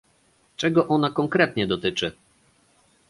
[0.57, 2.11] Czego ona konkretnie dotyczy?